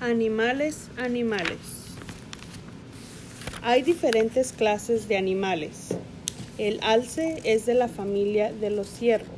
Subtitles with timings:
[0.00, 1.58] Animales, animales.
[3.60, 5.88] Hay diferentes clases de animales.
[6.56, 9.28] El alce es de la familia de los ciervos.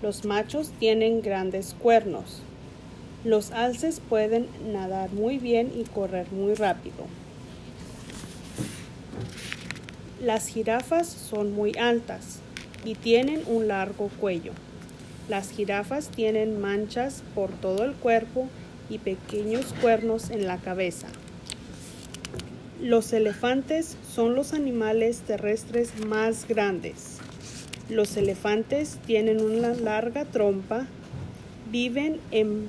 [0.00, 2.40] Los machos tienen grandes cuernos.
[3.22, 7.06] Los alces pueden nadar muy bien y correr muy rápido.
[10.22, 12.38] Las jirafas son muy altas
[12.82, 14.52] y tienen un largo cuello.
[15.28, 18.48] Las jirafas tienen manchas por todo el cuerpo
[18.88, 21.08] y pequeños cuernos en la cabeza.
[22.80, 27.18] Los elefantes son los animales terrestres más grandes.
[27.88, 30.86] Los elefantes tienen una larga trompa,
[31.70, 32.66] viven en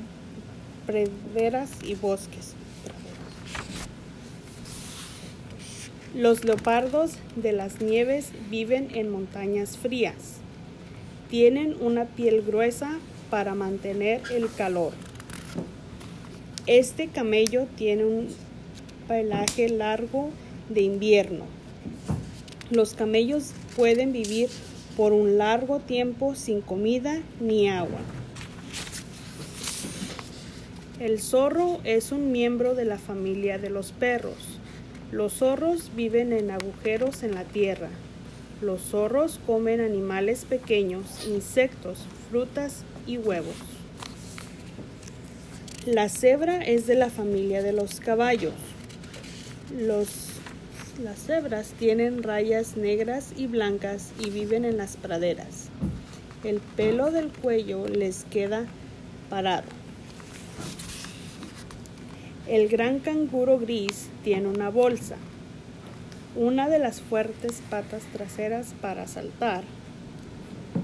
[0.86, 2.54] praderas y bosques.
[6.16, 10.38] Los leopardos de las nieves viven en montañas frías.
[11.30, 12.98] Tienen una piel gruesa
[13.30, 14.94] para mantener el calor.
[16.68, 18.28] Este camello tiene un
[19.08, 20.32] pelaje largo
[20.68, 21.46] de invierno.
[22.72, 24.50] Los camellos pueden vivir
[24.98, 28.02] por un largo tiempo sin comida ni agua.
[31.00, 34.60] El zorro es un miembro de la familia de los perros.
[35.10, 37.88] Los zorros viven en agujeros en la tierra.
[38.62, 42.00] Los zorros comen animales pequeños, insectos,
[42.30, 43.77] frutas y huevos.
[45.88, 48.52] La cebra es de la familia de los caballos.
[49.74, 50.32] Los,
[51.02, 55.70] las cebras tienen rayas negras y blancas y viven en las praderas.
[56.44, 58.66] El pelo del cuello les queda
[59.30, 59.70] parado.
[62.48, 65.16] El gran canguro gris tiene una bolsa,
[66.36, 69.64] una de las fuertes patas traseras para saltar.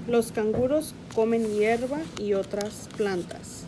[0.08, 3.66] Los canguros comen hierba y otras plantas.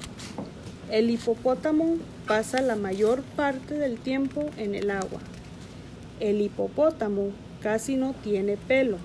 [0.91, 1.97] El hipopótamo
[2.27, 5.19] pasa la mayor parte del tiempo en el agua.
[6.19, 8.97] El hipopótamo casi no tiene pelo.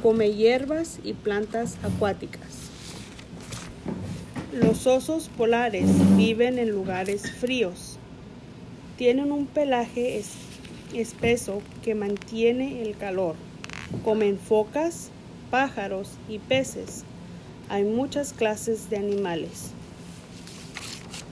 [0.00, 2.70] Come hierbas y plantas acuáticas.
[4.52, 7.98] Los osos polares viven en lugares fríos.
[8.96, 10.22] Tienen un pelaje
[10.94, 13.34] espeso que mantiene el calor.
[14.04, 15.10] Comen focas,
[15.50, 17.02] pájaros y peces.
[17.68, 19.72] Hay muchas clases de animales.